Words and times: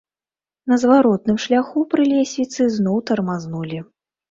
На 0.71 0.77
зваротным 0.83 1.37
шляху 1.43 1.85
пры 1.93 2.03
лесвіцы 2.15 2.61
зноў 2.79 2.97
тармазнулі. 3.13 3.87